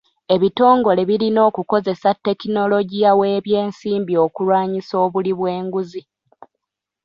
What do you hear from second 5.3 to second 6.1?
bw'enguzi.